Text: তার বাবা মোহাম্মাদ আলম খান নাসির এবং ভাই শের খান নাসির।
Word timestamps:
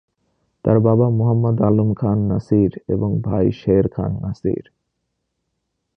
তার 0.65 0.77
বাবা 0.79 1.07
মোহাম্মাদ 1.09 1.57
আলম 1.61 1.89
খান 1.93 2.19
নাসির 2.27 2.71
এবং 2.87 3.09
ভাই 3.21 3.45
শের 3.51 3.85
খান 3.87 4.11
নাসির। 4.21 4.65